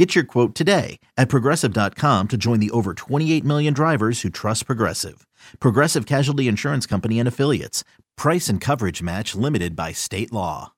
[0.00, 4.64] Get your quote today at progressive.com to join the over 28 million drivers who trust
[4.64, 5.26] Progressive.
[5.60, 7.84] Progressive Casualty Insurance Company and Affiliates.
[8.16, 10.72] Price and coverage match limited by state law.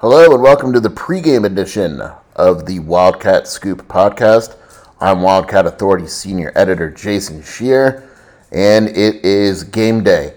[0.00, 2.02] Hello and welcome to the pregame edition
[2.36, 4.56] of the Wildcat Scoop podcast.
[5.00, 8.06] I'm Wildcat Authority Senior Editor Jason Scheer,
[8.52, 10.34] and it is game day.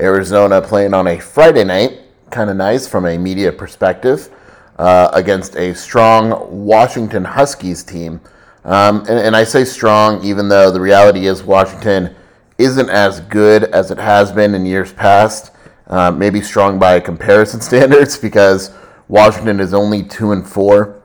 [0.00, 4.30] Arizona playing on a Friday night, kind of nice from a media perspective,
[4.78, 8.20] uh, against a strong Washington Huskies team.
[8.64, 12.14] Um, and, and I say strong, even though the reality is Washington
[12.58, 15.52] isn't as good as it has been in years past.
[15.86, 18.70] Uh, maybe strong by comparison standards because
[19.08, 21.02] Washington is only two and four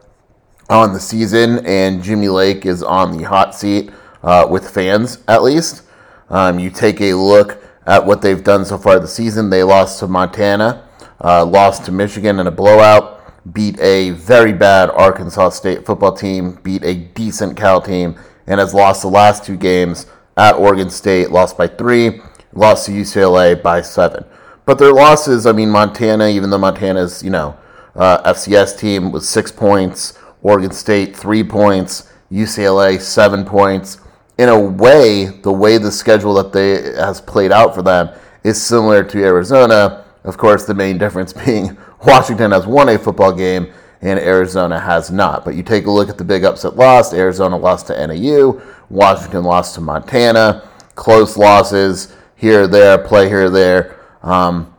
[0.70, 3.92] on the season, and Jimmy Lake is on the hot seat
[4.24, 5.84] uh, with fans at least.
[6.30, 9.50] Um, you take a look at what they've done so far this season.
[9.50, 10.88] They lost to Montana,
[11.22, 13.22] uh, lost to Michigan in a blowout,
[13.54, 18.16] beat a very bad Arkansas State football team, beat a decent Cal team,
[18.48, 20.06] and has lost the last two games
[20.38, 22.22] at Oregon State, lost by three,
[22.54, 24.26] lost to UCLA by seven.
[24.66, 27.58] But their losses, I mean, Montana, even though Montana's, you know,
[27.96, 34.00] uh, FCS team was six points, Oregon State three points, UCLA seven points
[34.38, 38.10] in a way, the way the schedule that they has played out for them
[38.44, 40.06] is similar to Arizona.
[40.24, 45.12] Of course, the main difference being Washington has won a football game and Arizona has
[45.12, 45.46] not.
[45.46, 47.14] But you take a look at the big upset loss.
[47.14, 48.62] Arizona lost to NAU.
[48.90, 50.68] Washington lost to Montana.
[50.96, 54.00] Close losses here or there, play here or there.
[54.22, 54.74] Um,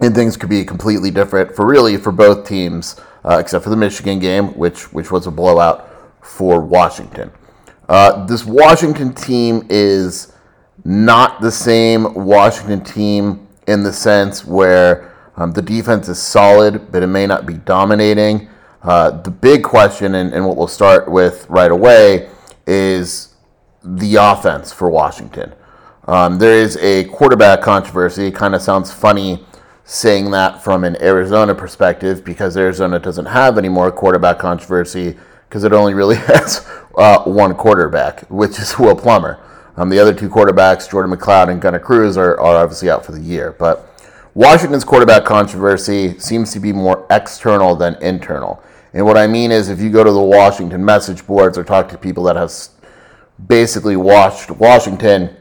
[0.00, 3.76] and things could be completely different for really for both teams, uh, except for the
[3.76, 5.88] Michigan game, which which was a blowout
[6.24, 7.30] for Washington.
[7.88, 10.32] Uh, this Washington team is
[10.84, 17.02] not the same Washington team in the sense where um, the defense is solid, but
[17.02, 18.48] it may not be dominating.
[18.82, 22.28] Uh, the big question, and, and what we'll start with right away,
[22.66, 23.34] is
[23.84, 25.52] the offense for Washington.
[26.06, 28.26] Um, there is a quarterback controversy.
[28.26, 29.44] It kind of sounds funny
[29.84, 35.16] saying that from an Arizona perspective because Arizona doesn't have any more quarterback controversy
[35.48, 36.66] because it only really has
[36.96, 39.40] uh, one quarterback, which is Will Plummer.
[39.76, 43.12] Um, the other two quarterbacks, Jordan McCloud and Gunnar Cruz, are, are obviously out for
[43.12, 43.52] the year.
[43.52, 43.88] But
[44.34, 48.62] Washington's quarterback controversy seems to be more external than internal.
[48.92, 51.88] And what I mean is, if you go to the Washington message boards or talk
[51.88, 52.52] to people that have
[53.46, 55.34] basically watched Washington,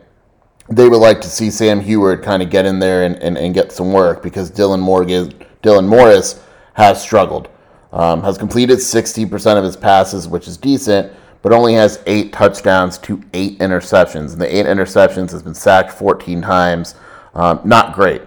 [0.70, 3.54] they would like to see Sam Huard kind of get in there and, and, and
[3.54, 6.42] get some work because Dylan Morgan, Dylan Morris
[6.74, 7.50] has struggled.
[7.92, 11.12] Um, has completed 60% of his passes, which is decent,
[11.42, 14.34] but only has eight touchdowns to eight interceptions.
[14.34, 16.96] And the eight interceptions has been sacked 14 times.
[17.34, 18.22] Um, not great,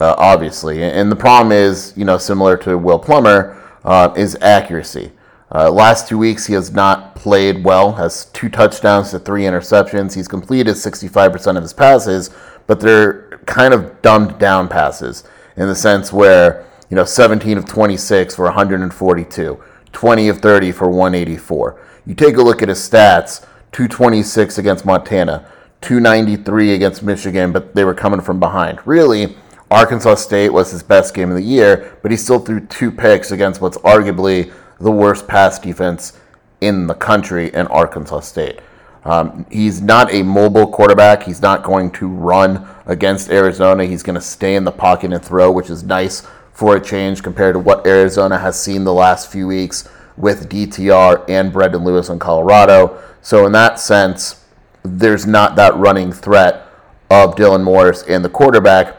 [0.00, 0.82] uh, obviously.
[0.82, 5.12] And the problem is, you know, similar to Will Plummer, uh, is accuracy.
[5.50, 10.14] Uh, last two weeks, he has not played well, has two touchdowns to three interceptions.
[10.14, 12.30] He's completed 65% of his passes,
[12.66, 15.24] but they're kind of dumbed down passes
[15.56, 19.62] in the sense where, you know, 17 of 26 for 142,
[19.92, 21.80] 20 of 30 for 184.
[22.08, 23.42] You take a look at his stats
[23.72, 25.46] 226 against Montana,
[25.82, 28.78] 293 against Michigan, but they were coming from behind.
[28.86, 29.36] Really,
[29.70, 33.30] Arkansas State was his best game of the year, but he still threw two picks
[33.30, 36.18] against what's arguably the worst pass defense
[36.62, 38.60] in the country in Arkansas State.
[39.04, 41.24] Um, he's not a mobile quarterback.
[41.24, 43.84] He's not going to run against Arizona.
[43.84, 47.22] He's going to stay in the pocket and throw, which is nice for a change
[47.22, 49.86] compared to what Arizona has seen the last few weeks
[50.18, 53.00] with DTR and Brendan Lewis in Colorado.
[53.22, 54.44] So, in that sense,
[54.82, 56.66] there's not that running threat
[57.10, 58.96] of Dylan Morris and the quarterback.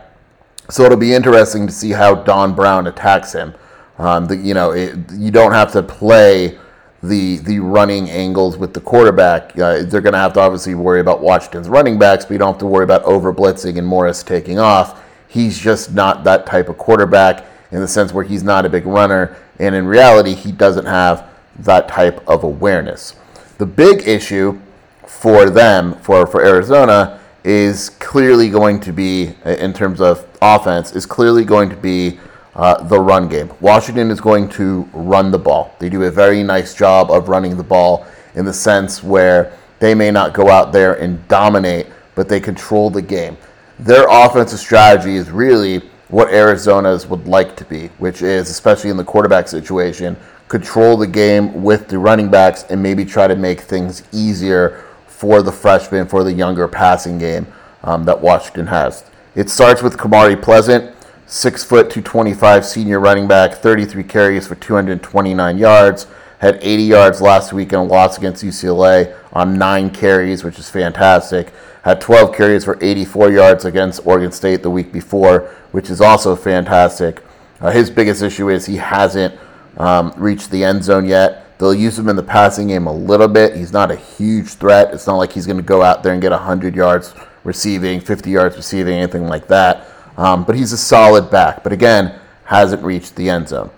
[0.70, 3.54] So, it'll be interesting to see how Don Brown attacks him.
[3.98, 6.58] Um, the, you know, it, you don't have to play
[7.02, 9.58] the the running angles with the quarterback.
[9.58, 12.54] Uh, they're going to have to obviously worry about Washington's running backs, but you don't
[12.54, 15.02] have to worry about over blitzing and Morris taking off.
[15.28, 18.86] He's just not that type of quarterback in the sense where he's not a big
[18.86, 21.28] runner, and in reality, he doesn't have
[21.60, 23.16] that type of awareness.
[23.58, 24.60] The big issue
[25.06, 31.06] for them, for, for Arizona, is clearly going to be, in terms of offense, is
[31.06, 32.20] clearly going to be
[32.56, 33.52] uh, the run game.
[33.60, 35.76] Washington is going to run the ball.
[35.80, 39.96] They do a very nice job of running the ball in the sense where They
[39.96, 43.38] may not go out there and dominate, but they control the game.
[43.80, 48.98] Their offensive strategy is really what Arizona's would like to be, which is, especially in
[48.98, 50.18] the quarterback situation,
[50.48, 55.44] control the game with the running backs and maybe try to make things easier for
[55.44, 57.46] the freshmen, for the younger passing game
[57.84, 59.04] um, that Washington has.
[59.36, 60.96] It starts with Kamari Pleasant,
[61.28, 66.08] six foot, 225 senior running back, 33 carries for 229 yards.
[66.40, 70.70] Had 80 yards last week in a loss against UCLA on nine carries, which is
[70.70, 71.54] fantastic.
[71.84, 76.36] Had 12 carries for 84 yards against Oregon State the week before, which is also
[76.36, 77.22] fantastic.
[77.60, 79.38] Uh, his biggest issue is he hasn't
[79.78, 81.58] um, reached the end zone yet.
[81.60, 83.58] They'll use him in the passing game a little bit.
[83.58, 84.94] He's not a huge threat.
[84.94, 87.14] It's not like he's going to go out there and get 100 yards
[87.44, 89.88] receiving, 50 yards receiving, anything like that.
[90.16, 91.64] Um, but he's a solid back.
[91.64, 93.72] But again, hasn't reached the end zone.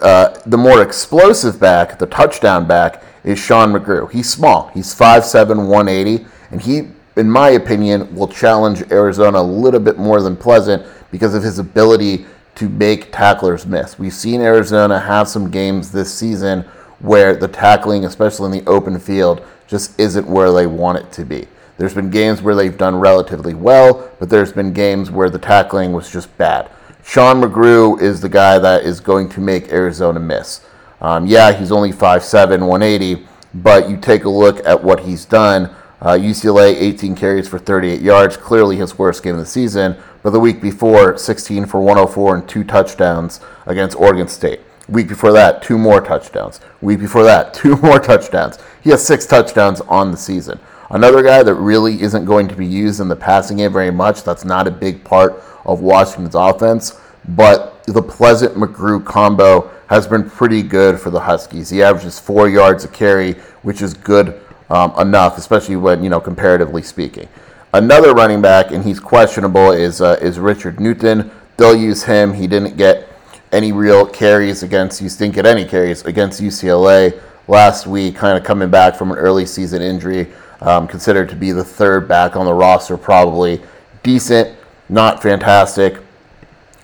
[0.00, 4.10] Uh, the more explosive back, the touchdown back, is Sean McGrew.
[4.10, 4.68] He's small.
[4.68, 10.20] He's 5'7", 180, and he, in my opinion, will challenge Arizona a little bit more
[10.22, 12.26] than Pleasant because of his ability
[12.56, 13.98] to make tacklers miss.
[13.98, 16.62] We've seen Arizona have some games this season
[17.00, 21.24] where the tackling, especially in the open field, just isn't where they want it to
[21.24, 21.46] be.
[21.78, 25.92] There's been games where they've done relatively well, but there's been games where the tackling
[25.92, 26.70] was just bad.
[27.06, 30.66] Sean McGrew is the guy that is going to make Arizona miss.
[31.00, 33.24] Um, yeah, he's only 5'7, 180,
[33.54, 35.70] but you take a look at what he's done.
[36.02, 39.96] Uh, UCLA, 18 carries for 38 yards, clearly his worst game of the season.
[40.24, 44.60] But the week before, 16 for 104 and two touchdowns against Oregon State.
[44.88, 46.60] Week before that, two more touchdowns.
[46.80, 48.58] Week before that, two more touchdowns.
[48.82, 50.58] He has six touchdowns on the season.
[50.90, 54.22] Another guy that really isn't going to be used in the passing game very much,
[54.22, 56.98] that's not a big part of Washington's offense,
[57.30, 61.70] but the Pleasant McGrew combo has been pretty good for the Huskies.
[61.70, 64.40] He averages four yards a carry, which is good
[64.70, 67.28] um, enough, especially when, you know, comparatively speaking.
[67.72, 71.30] Another running back, and he's questionable, is, uh, is Richard Newton.
[71.56, 72.32] They'll use him.
[72.32, 73.08] He didn't get
[73.52, 78.44] any real carries against, he didn't get any carries against UCLA last week, kind of
[78.44, 80.28] coming back from an early season injury
[80.60, 83.60] um, considered to be the third back on the roster, probably
[84.02, 84.56] decent,
[84.88, 85.98] not fantastic.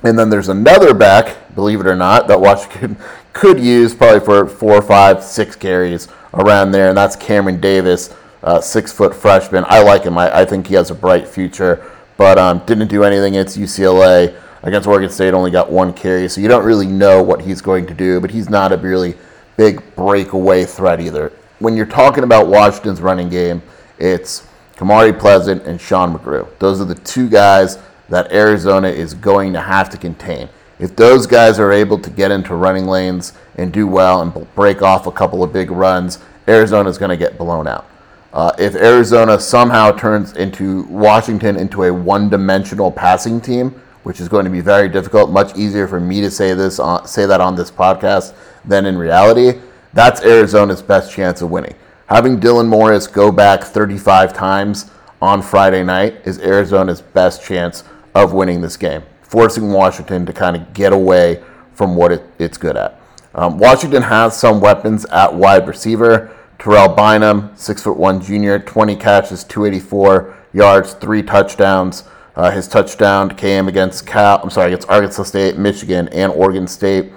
[0.02, 2.96] And then there's another back, believe it or not, that Washington
[3.32, 8.60] could use probably for four, five, six carries around there, and that's Cameron Davis, uh,
[8.60, 9.64] six foot freshman.
[9.68, 10.18] I like him.
[10.18, 14.36] I, I, think he has a bright future, but um, didn't do anything against UCLA.
[14.64, 17.84] Against Oregon State, only got one carry, so you don't really know what he's going
[17.86, 19.16] to do, but he's not a really
[19.56, 23.62] big breakaway threat either when you're talking about Washington's running game,
[23.96, 26.48] it's Kamari Pleasant and Sean McGrew.
[26.58, 27.78] Those are the two guys
[28.08, 30.48] that Arizona is going to have to contain.
[30.80, 34.82] If those guys are able to get into running lanes and do well and break
[34.82, 36.18] off a couple of big runs,
[36.48, 37.86] Arizona is going to get blown out.
[38.32, 43.70] Uh, if Arizona somehow turns into Washington into a one-dimensional passing team,
[44.02, 47.06] which is going to be very difficult, much easier for me to say this on,
[47.06, 49.60] say that on this podcast than in reality
[49.92, 51.74] that's Arizona's best chance of winning.
[52.06, 54.90] Having Dylan Morris go back 35 times
[55.20, 57.84] on Friday night is Arizona's best chance
[58.14, 61.42] of winning this game, forcing Washington to kind of get away
[61.72, 63.00] from what it, it's good at.
[63.34, 66.36] Um, Washington has some weapons at wide receiver.
[66.58, 72.04] Terrell Bynum, six foot one junior, 20 catches, 284 yards, three touchdowns.
[72.36, 74.40] Uh, his touchdown came against Cal.
[74.42, 77.12] I'm sorry, against Arkansas State, Michigan, and Oregon State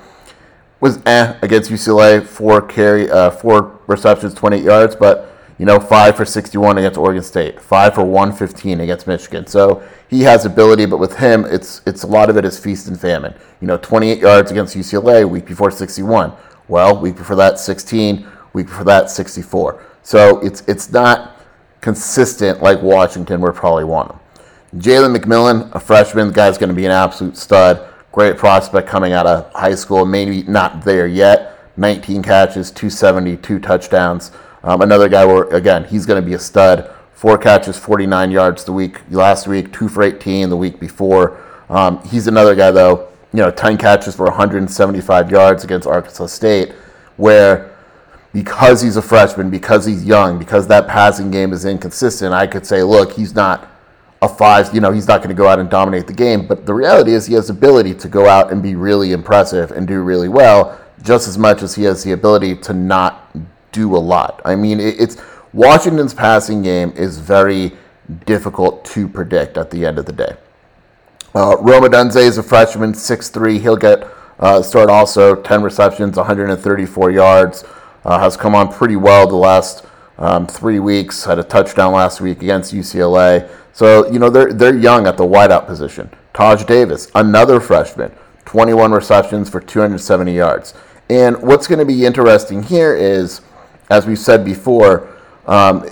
[0.86, 6.16] was eh against UCLA, four carry, uh, four receptions, 28 yards, but you know, five
[6.16, 9.48] for 61 against Oregon State, five for 115 against Michigan.
[9.48, 12.88] So he has ability, but with him, it's it's a lot of it is feast
[12.88, 13.34] and famine.
[13.62, 16.34] You know, 28 yards against UCLA, week before 61.
[16.68, 19.84] Well, week before that 16, week before that 64.
[20.04, 21.42] So it's it's not
[21.82, 24.20] consistent like Washington would probably want him.
[24.80, 27.88] Jalen McMillan, a freshman, the guy's going to be an absolute stud.
[28.16, 31.60] Great prospect coming out of high school, maybe not there yet.
[31.76, 34.32] 19 catches, 270, two touchdowns.
[34.64, 36.90] Um, another guy where again he's going to be a stud.
[37.12, 41.44] Four catches, 49 yards the week last week, two for 18 the week before.
[41.68, 46.72] Um, he's another guy though, you know, 10 catches for 175 yards against Arkansas State,
[47.18, 47.76] where
[48.32, 52.66] because he's a freshman, because he's young, because that passing game is inconsistent, I could
[52.66, 53.75] say, look, he's not
[54.22, 56.48] a five, you know, he's not going to go out and dominate the game.
[56.48, 59.88] But the reality is, he has ability to go out and be really impressive and
[59.88, 63.36] do really well, just as much as he has the ability to not
[63.72, 64.42] do a lot.
[64.46, 65.18] I mean, it's
[65.54, 67.74] Washington's passing game is very
[68.26, 70.36] difficult to predict at the end of the day.
[71.34, 73.60] Uh, Rome Odunze is a freshman, 6'3".
[73.60, 74.08] He'll get
[74.40, 77.64] uh, start also 10 receptions, 134 yards.
[78.04, 79.86] Uh, has come on pretty well the last
[80.18, 83.50] um, three weeks, had a touchdown last week against UCLA.
[83.74, 86.10] So, you know, they're, they're young at the wideout position.
[86.34, 88.12] Taj Davis, another freshman,
[88.46, 90.74] 21 receptions for 270 yards.
[91.10, 93.42] And what's going to be interesting here is,
[93.90, 95.88] as we said before, um,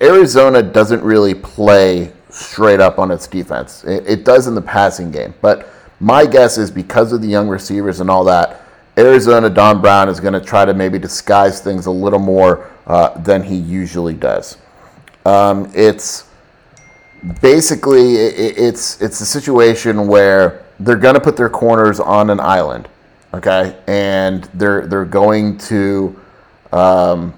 [0.00, 3.84] Arizona doesn't really play straight up on its defense.
[3.84, 5.34] It, it does in the passing game.
[5.40, 5.68] But
[6.00, 8.62] my guess is because of the young receivers and all that,
[8.98, 13.16] Arizona, Don Brown is going to try to maybe disguise things a little more uh,
[13.20, 14.58] than he usually does.
[15.24, 16.24] Um, it's
[17.40, 22.40] basically it, it's it's a situation where they're going to put their corners on an
[22.40, 22.88] island,
[23.34, 26.18] okay, and they're they're going to
[26.72, 27.34] um,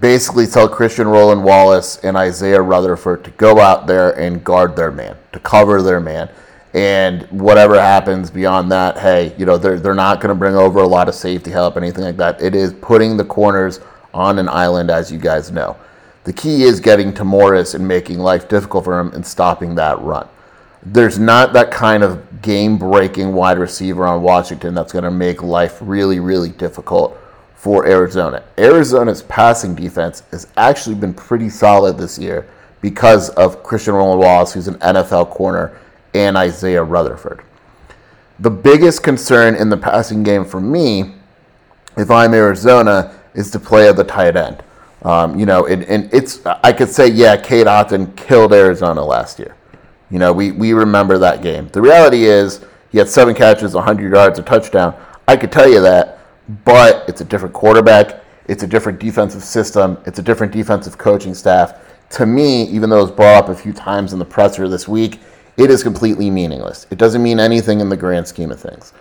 [0.00, 4.90] basically tell Christian Roland Wallace and Isaiah Rutherford to go out there and guard their
[4.90, 6.30] man, to cover their man.
[6.74, 10.80] And whatever happens beyond that, hey, you know, they're, they're not going to bring over
[10.80, 12.42] a lot of safety help, anything like that.
[12.42, 13.80] It is putting the corners
[14.12, 15.76] on an island, as you guys know.
[16.24, 19.98] The key is getting to Morris and making life difficult for him and stopping that
[20.02, 20.28] run.
[20.82, 25.42] There's not that kind of game breaking wide receiver on Washington that's going to make
[25.42, 27.18] life really, really difficult
[27.54, 28.44] for Arizona.
[28.56, 32.46] Arizona's passing defense has actually been pretty solid this year
[32.80, 35.76] because of Christian Roland Wallace, who's an NFL corner,
[36.14, 37.42] and Isaiah Rutherford.
[38.38, 41.14] The biggest concern in the passing game for me,
[41.96, 44.62] if I'm Arizona, is to play at the tight end.
[45.02, 49.38] Um, you know, and, and it's I could say, yeah, Cade Otton killed Arizona last
[49.38, 49.56] year.
[50.10, 51.68] You know, we, we remember that game.
[51.68, 54.94] The reality is he had seven catches, 100 yards, a touchdown.
[55.26, 56.18] I could tell you that
[56.64, 58.22] but it's a different quarterback.
[58.46, 59.98] It's a different defensive system.
[60.06, 61.74] It's a different defensive coaching staff.
[62.10, 64.88] To me, even though it was brought up a few times in the presser this
[64.88, 65.20] week,
[65.58, 66.86] it is completely meaningless.
[66.90, 68.92] It doesn't mean anything in the grand scheme of things.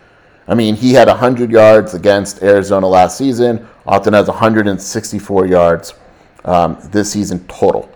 [0.48, 3.68] I mean, he had 100 yards against Arizona last season.
[3.86, 5.94] Otton has 164 yards
[6.46, 7.90] um, this season total.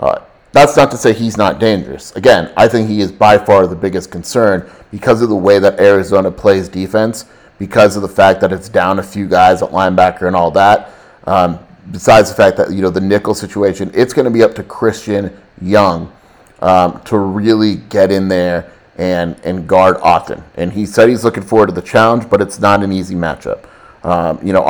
[0.00, 0.20] Uh,
[0.52, 2.16] that's not to say he's not dangerous.
[2.16, 5.78] Again, I think he is by far the biggest concern because of the way that
[5.78, 7.26] Arizona plays defense
[7.58, 10.90] because of the fact that it's down a few guys at linebacker and all that.
[11.26, 11.58] Um,
[11.90, 14.62] besides the fact that you know the nickel situation, it's going to be up to
[14.62, 16.12] Christian Young
[16.60, 20.42] um, to really get in there and and guard Otton.
[20.56, 23.66] And he said he's looking forward to the challenge, but it's not an easy matchup.
[24.04, 24.64] Um, you know,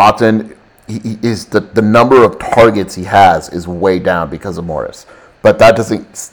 [0.88, 4.64] he, he is the the number of targets he has is way down because of
[4.64, 5.06] Morris,
[5.42, 6.32] but that doesn't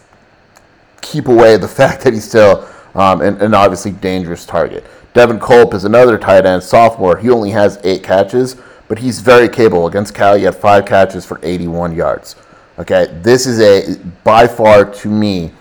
[1.01, 4.85] keep away the fact that he's still um, an, an obviously dangerous target.
[5.13, 7.17] Devin Culp is another tight end, sophomore.
[7.17, 8.55] He only has eight catches,
[8.87, 9.85] but he's very capable.
[9.85, 12.35] Against Cal, he had five catches for 81 yards.
[12.79, 15.51] Okay, this is a by far to me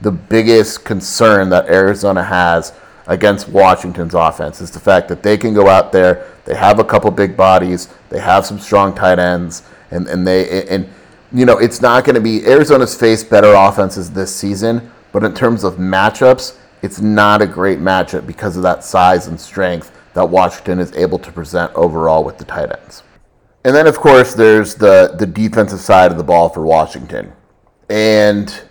[0.00, 2.72] the biggest concern that Arizona has
[3.06, 6.84] against Washington's offense is the fact that they can go out there, they have a
[6.84, 9.62] couple big bodies, they have some strong tight ends,
[9.92, 10.88] and, and they and
[11.32, 15.34] you know it's not going to be Arizona's faced better offenses this season, but in
[15.34, 20.28] terms of matchups, it's not a great matchup because of that size and strength that
[20.28, 23.04] Washington is able to present overall with the tight ends.
[23.64, 27.32] And then, of course, there's the, the defensive side of the ball for Washington.
[27.90, 28.62] And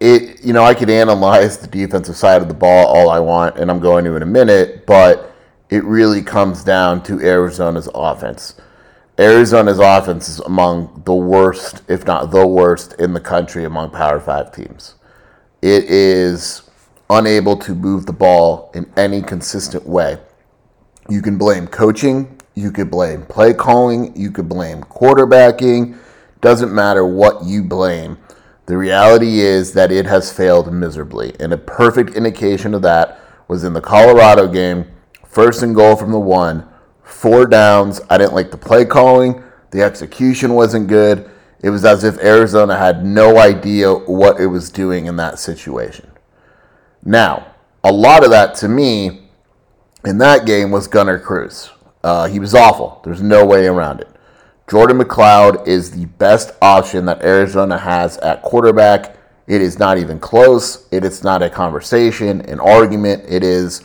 [0.00, 3.56] it, you know, I could analyze the defensive side of the ball all I want,
[3.56, 5.32] and I'm going to in a minute, but
[5.68, 8.54] it really comes down to Arizona's offense.
[9.18, 14.18] Arizona's offense is among the worst, if not the worst, in the country among Power
[14.18, 14.94] Five teams.
[15.62, 16.62] It is
[17.10, 20.18] unable to move the ball in any consistent way.
[21.08, 25.98] You can blame coaching, you could blame play calling, you could blame quarterbacking.
[26.40, 28.18] Doesn't matter what you blame.
[28.66, 31.34] The reality is that it has failed miserably.
[31.40, 34.86] And a perfect indication of that was in the Colorado game,
[35.26, 36.68] first and goal from the one,
[37.02, 38.00] four downs.
[38.08, 41.28] I didn't like the play calling, the execution wasn't good.
[41.62, 46.10] It was as if Arizona had no idea what it was doing in that situation.
[47.04, 49.28] Now, a lot of that to me
[50.04, 51.70] in that game was Gunnar Cruz.
[52.02, 53.00] Uh, he was awful.
[53.04, 54.08] There's no way around it.
[54.68, 59.16] Jordan McCloud is the best option that Arizona has at quarterback.
[59.46, 60.86] It is not even close.
[60.92, 63.24] It is not a conversation, an argument.
[63.28, 63.82] It is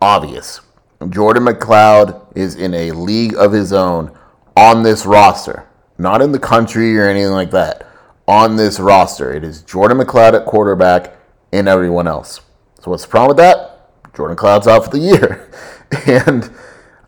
[0.00, 0.60] obvious.
[1.08, 4.16] Jordan McCloud is in a league of his own
[4.56, 5.66] on this roster,
[5.98, 7.86] not in the country or anything like that.
[8.28, 11.16] On this roster, it is Jordan McCloud at quarterback
[11.52, 12.42] and everyone else.
[12.80, 14.14] So what's the problem with that?
[14.14, 15.50] Jordan Cloud's out for the year,
[16.06, 16.50] and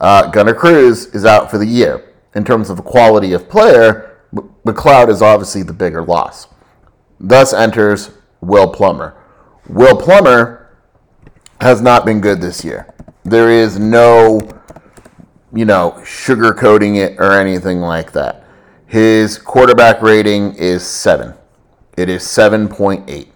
[0.03, 2.13] uh, Gunnar Cruz is out for the year.
[2.35, 4.19] In terms of quality of player,
[4.67, 6.49] McCloud is obviously the bigger loss.
[7.21, 9.17] Thus enters Will Plummer.
[9.69, 10.77] Will Plummer
[11.61, 12.93] has not been good this year.
[13.25, 14.41] There is no,
[15.55, 18.45] you know, sugarcoating it or anything like that.
[18.87, 21.35] His quarterback rating is seven.
[21.97, 23.29] It is 7.8,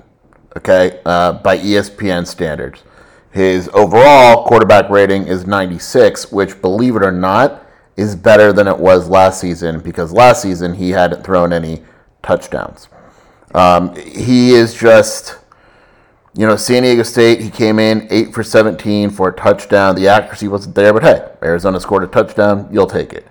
[0.56, 2.82] okay, uh, by ESPN standards.
[3.30, 7.66] His overall quarterback rating is 96, which, believe it or not,
[7.96, 11.82] is better than it was last season because last season he hadn't thrown any
[12.22, 12.88] touchdowns.
[13.54, 15.38] Um, he is just,
[16.34, 19.94] you know, San Diego State, he came in 8 for 17 for a touchdown.
[19.94, 22.68] The accuracy wasn't there, but hey, Arizona scored a touchdown.
[22.70, 23.26] You'll take it.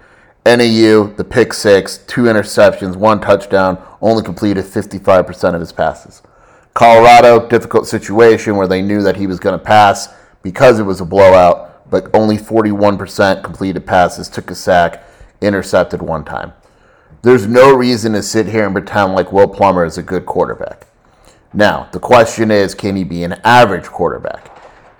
[0.45, 6.21] NAU, the pick six, two interceptions, one touchdown, only completed 55% of his passes.
[6.75, 10.13] Colorado, difficult situation where they knew that he was going to pass
[10.43, 15.01] because it was a blowout, but only 41% completed passes, took a sack,
[15.39, 16.51] intercepted one time.
[17.21, 20.85] There's no reason to sit here and pretend like Will Plummer is a good quarterback.
[21.53, 24.51] Now, the question is can he be an average quarterback?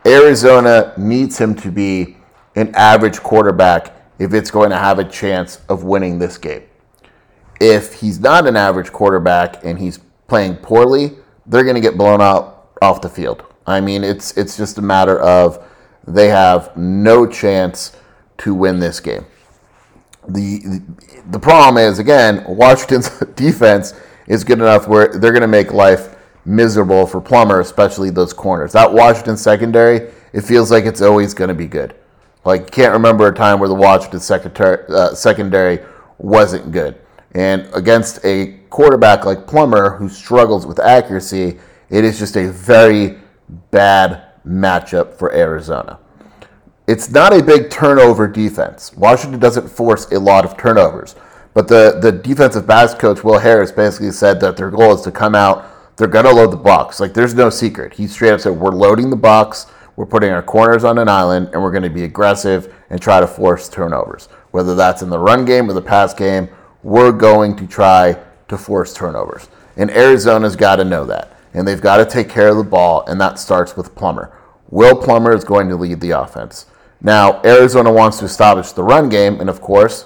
[0.05, 2.15] Arizona needs him to be
[2.55, 6.63] an average quarterback if it's going to have a chance of winning this game.
[7.60, 11.17] If he's not an average quarterback and he's playing poorly,
[11.48, 13.44] they're going to get blown out off the field.
[13.68, 15.64] I mean, it's it's just a matter of
[16.08, 17.96] they have no chance
[18.40, 19.25] to win this game.
[20.28, 20.82] The
[21.30, 23.94] the, problem is again, Washington's defense
[24.28, 28.72] is good enough where they're going to make life miserable for Plummer, especially those corners.
[28.74, 31.96] That Washington secondary, it feels like it's always going to be good.
[32.44, 35.80] Like, can't remember a time where the Washington secretary, uh, secondary
[36.20, 37.00] wasn't good.
[37.36, 43.18] And against a quarterback like Plummer, who struggles with accuracy, it is just a very
[43.72, 46.00] bad matchup for Arizona.
[46.88, 48.94] It's not a big turnover defense.
[48.94, 51.15] Washington doesn't force a lot of turnovers.
[51.54, 55.12] But the, the defensive backs coach, Will Harris, basically said that their goal is to
[55.12, 57.00] come out, they're going to load the box.
[57.00, 57.94] Like, there's no secret.
[57.94, 59.68] He straight up said, We're loading the box.
[59.96, 63.22] We're putting our corners on an island and we're going to be aggressive and try
[63.22, 64.27] to force turnovers.
[64.51, 66.50] Whether that's in the run game or the pass game,
[66.86, 68.15] we're going to try
[68.48, 69.50] to force turnovers.
[69.75, 71.36] And Arizona's got to know that.
[71.51, 74.32] And they've got to take care of the ball, and that starts with Plummer.
[74.69, 76.67] Will Plummer is going to lead the offense.
[77.02, 80.06] Now, Arizona wants to establish the run game, and of course,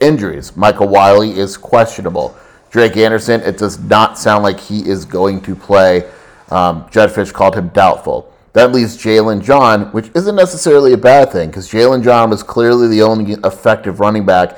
[0.00, 0.56] injuries.
[0.56, 2.36] Michael Wiley is questionable.
[2.70, 6.08] Drake Anderson, it does not sound like he is going to play.
[6.50, 8.32] Um, Jedd called him doubtful.
[8.52, 12.86] That leaves Jalen John, which isn't necessarily a bad thing because Jalen John was clearly
[12.86, 14.56] the only effective running back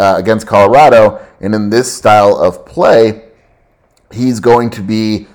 [0.00, 1.24] uh, against Colorado.
[1.40, 3.28] And in this style of play,
[4.10, 5.28] he's going to be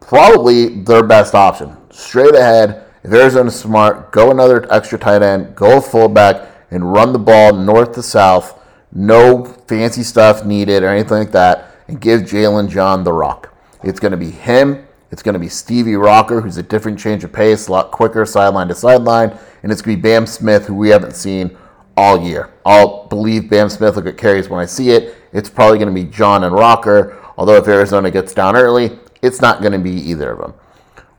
[0.00, 1.76] probably their best option.
[1.90, 7.18] Straight ahead, if Arizona's smart, go another extra tight end, go fullback, and run the
[7.18, 8.60] ball north to south.
[8.92, 11.74] No fancy stuff needed or anything like that.
[11.86, 13.54] And give Jalen John the rock.
[13.82, 17.24] It's going to be him it's going to be Stevie Rocker, who's a different change
[17.24, 19.30] of pace, a lot quicker sideline to sideline.
[19.62, 21.56] And it's going to be Bam Smith, who we haven't seen
[21.98, 22.50] all year.
[22.64, 25.16] I'll believe Bam Smith will get carries when I see it.
[25.32, 29.40] It's probably going to be John and Rocker, although if Arizona gets down early, it's
[29.40, 30.54] not going to be either of them.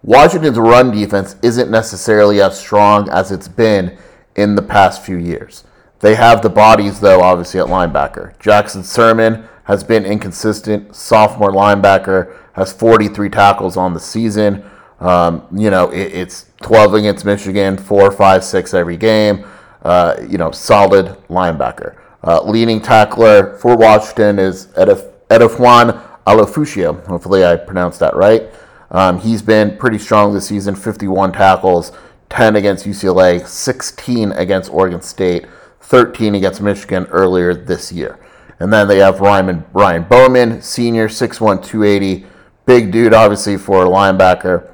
[0.02, 3.98] Washington's run defense isn't necessarily as strong as it's been
[4.38, 5.66] in the past few years.
[6.00, 8.40] They have the bodies, though, obviously, at linebacker.
[8.40, 14.64] Jackson Sirmon has been inconsistent, sophomore linebacker has 43 tackles on the season.
[15.02, 19.46] Um, you know, it, it's 12 against Michigan, four, five, six every game.
[19.84, 21.98] Uh, you know, solid linebacker.
[22.24, 27.06] Uh, leading tackler for Washington is Edif- Ulofoshio.
[27.08, 28.44] Hopefully, I pronounced that right.
[28.92, 31.92] Um, he's been pretty strong this season 51 tackles,
[32.30, 35.46] 10 against UCLA, 16 against Oregon State,
[35.82, 38.20] 13 against Michigan earlier this year.
[38.60, 42.26] And then they have Ryan, Ryan Bowman, senior, 6'1, 280
[42.66, 44.70] big dude, obviously for a linebacker.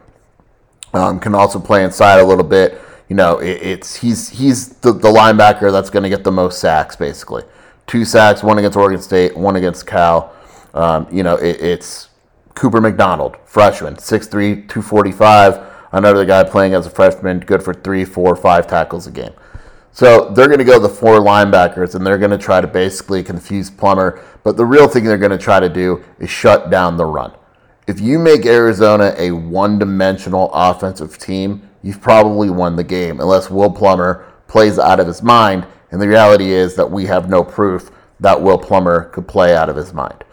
[0.93, 2.81] Um, can also play inside a little bit.
[3.09, 6.59] You know, it, it's he's he's the, the linebacker that's going to get the most
[6.59, 7.43] sacks, basically.
[7.87, 10.33] Two sacks, one against Oregon State, one against Cal.
[10.73, 12.09] Um, you know, it, it's
[12.55, 14.29] Cooper McDonald, freshman, 6'3",
[14.67, 15.73] 245.
[15.91, 19.33] Another guy playing as a freshman, good for three, four, five tackles a game.
[19.91, 23.23] So they're going to go the four linebackers, and they're going to try to basically
[23.23, 24.21] confuse Plummer.
[24.43, 27.33] But the real thing they're going to try to do is shut down the run
[27.87, 33.51] if you make Arizona a one dimensional offensive team, you've probably won the game, unless
[33.51, 35.67] Will Plummer plays out of his mind.
[35.91, 39.69] And the reality is that we have no proof that Will Plummer could play out
[39.69, 40.23] of his mind.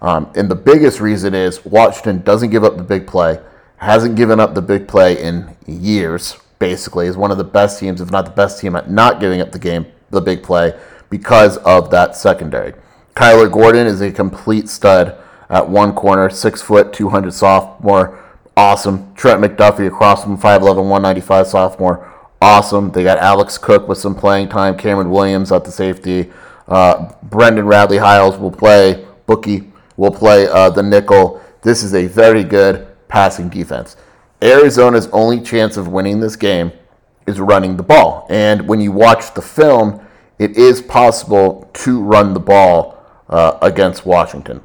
[0.00, 3.38] Um, and the biggest reason is Washington doesn't give up the big play,
[3.76, 8.00] hasn't given up the big play in years, basically, is one of the best teams,
[8.00, 10.72] if not the best team, at not giving up the game, the big play,
[11.10, 12.72] because of that secondary.
[13.14, 15.18] Kyler Gordon is a complete stud
[15.50, 18.18] at one corner, six foot, 200 sophomore,
[18.56, 19.14] awesome.
[19.14, 22.90] Trent McDuffie across from 5'11, 195 sophomore, awesome.
[22.90, 26.30] They got Alex Cook with some playing time, Cameron Williams at the safety.
[26.68, 31.40] Uh, Brendan Radley Hiles will play Bookie, will play uh, the nickel.
[31.62, 33.96] This is a very good passing defense.
[34.40, 36.72] Arizona's only chance of winning this game
[37.26, 38.26] is running the ball.
[38.28, 40.04] And when you watch the film,
[40.38, 44.60] it is possible to run the ball uh, against Washington.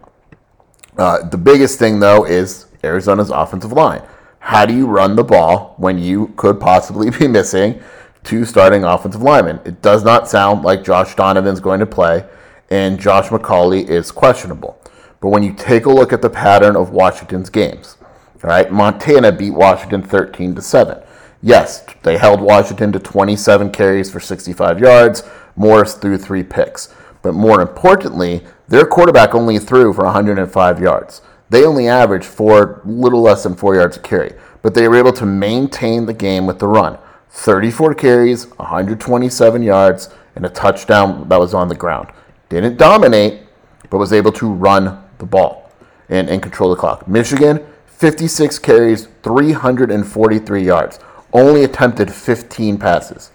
[0.97, 4.01] Uh, the biggest thing, though, is Arizona's offensive line.
[4.39, 7.81] How do you run the ball when you could possibly be missing
[8.23, 9.59] two starting offensive linemen?
[9.65, 12.25] It does not sound like Josh Donovan's going to play,
[12.69, 14.81] and Josh McCauley is questionable.
[15.19, 17.97] But when you take a look at the pattern of Washington's games,
[18.43, 21.01] all right, Montana beat Washington 13 to 7.
[21.41, 25.23] Yes, they held Washington to 27 carries for 65 yards.
[25.55, 26.93] Morris threw three picks.
[27.21, 31.21] But more importantly, their quarterback only threw for 105 yards.
[31.49, 35.13] They only averaged four, little less than four yards a carry, but they were able
[35.13, 36.97] to maintain the game with the run.
[37.29, 42.09] 34 carries, 127 yards, and a touchdown that was on the ground.
[42.49, 43.41] Didn't dominate,
[43.89, 45.71] but was able to run the ball
[46.09, 47.07] and, and control the clock.
[47.07, 50.99] Michigan, 56 carries, 343 yards.
[51.33, 53.31] Only attempted 15 passes.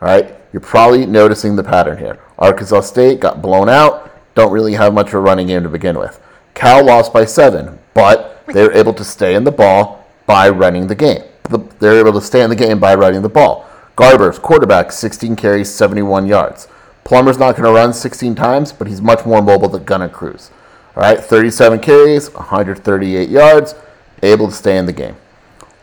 [0.00, 2.18] All right, you're probably noticing the pattern here.
[2.38, 5.98] Arkansas State got blown out, don't really have much of a running game to begin
[5.98, 6.20] with.
[6.56, 10.86] Cal lost by seven, but they were able to stay in the ball by running
[10.86, 11.22] the game.
[11.50, 13.68] They were able to stay in the game by running the ball.
[13.94, 16.66] Garbers, quarterback, 16 carries, 71 yards.
[17.04, 20.50] Plummer's not going to run 16 times, but he's much more mobile than Gunnar Cruz.
[20.96, 23.74] All right, 37 carries, 138 yards,
[24.22, 25.16] able to stay in the game.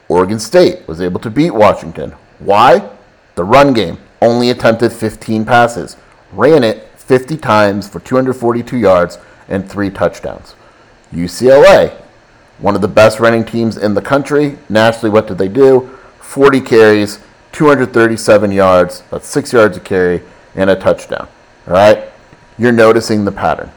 [0.10, 2.14] Oregon State was able to beat Washington.
[2.40, 2.90] Why?
[3.36, 5.98] The run game only attempted 15 passes,
[6.32, 10.56] ran it 50 times for 242 yards and three touchdowns.
[11.14, 11.92] UCLA,
[12.60, 14.58] one of the best running teams in the country.
[14.70, 15.98] Nationally, what did they do?
[16.20, 17.20] 40 carries,
[17.52, 20.22] 237 yards, that's six yards a carry,
[20.56, 21.28] and a touchdown.
[21.68, 22.10] All right?
[22.58, 23.72] You're noticing the pattern.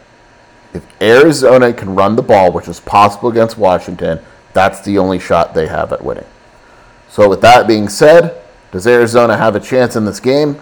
[0.75, 4.21] If Arizona can run the ball, which is possible against Washington,
[4.53, 6.27] that's the only shot they have at winning.
[7.09, 10.61] So, with that being said, does Arizona have a chance in this game?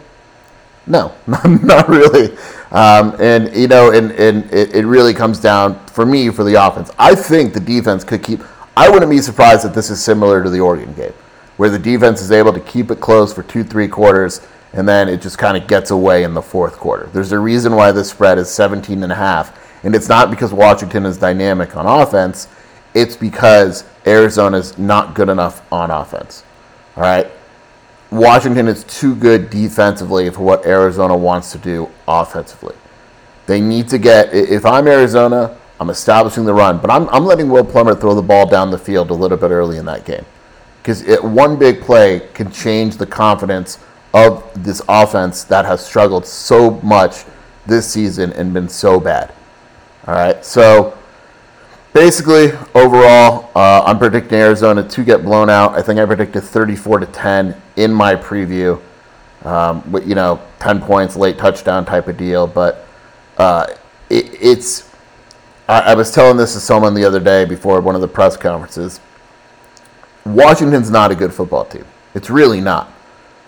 [0.86, 2.36] No, not really.
[2.70, 6.54] Um, and, you know, and, and it, it really comes down, for me, for the
[6.54, 6.90] offense.
[6.98, 8.40] I think the defense could keep.
[8.76, 11.14] I wouldn't be surprised if this is similar to the Oregon game,
[11.56, 14.40] where the defense is able to keep it close for two, three quarters,
[14.72, 17.08] and then it just kind of gets away in the fourth quarter.
[17.12, 20.52] There's a reason why this spread is 17 and a half, and it's not because
[20.52, 22.48] Washington is dynamic on offense.
[22.92, 26.42] It's because Arizona's not good enough on offense.
[26.96, 27.30] All right.
[28.14, 32.77] Washington is too good defensively for what Arizona wants to do offensively.
[33.46, 37.48] They need to get, if I'm Arizona, I'm establishing the run, but I'm, I'm letting
[37.48, 40.24] Will Plummer throw the ball down the field a little bit early in that game.
[40.81, 43.79] Because one big play can change the confidence
[44.12, 47.24] of this offense that has struggled so much
[47.66, 49.33] this season and been so bad.
[50.07, 50.96] All right, so
[51.94, 55.72] basically, overall, uh, I'm predicting Arizona to get blown out.
[55.72, 58.78] I think I predicted 34 to 10 in my preview.
[59.44, 62.46] Um, with, you know, 10 points, late touchdown type of deal.
[62.46, 62.87] But
[63.38, 63.68] uh,
[64.11, 64.90] it, it's.
[65.68, 68.37] I, I was telling this to someone the other day before one of the press
[68.37, 69.00] conferences.
[70.26, 71.85] Washington's not a good football team.
[72.14, 72.90] It's really not.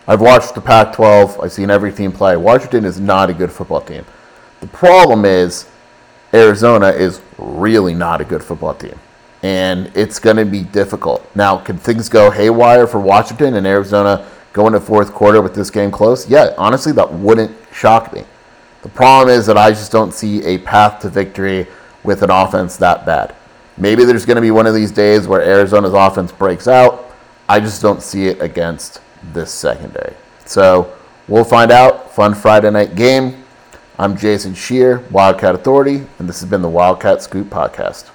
[0.07, 2.37] I've watched the Pac 12, I've seen every team play.
[2.37, 4.05] Washington is not a good football team.
[4.61, 5.67] The problem is
[6.35, 8.99] Arizona is really not a good football team.
[9.43, 11.25] And it's going to be difficult.
[11.37, 15.71] Now, can things go haywire for Washington and Arizona go into fourth quarter with this
[15.71, 16.29] game close?
[16.29, 18.25] Yeah, honestly, that wouldn't shock me.
[18.83, 21.67] The problem is that I just don't see a path to victory
[22.03, 23.35] with an offense that bad.
[23.77, 27.15] Maybe there's going to be one of these days where Arizona's offense breaks out.
[27.49, 29.01] I just don't see it against
[29.33, 30.15] this secondary.
[30.45, 30.97] So
[31.29, 32.15] we'll find out.
[32.15, 33.45] Fun Friday night game.
[33.99, 38.11] I'm Jason Scheer, Wildcat Authority, and this has been the Wildcat Scoop Podcast.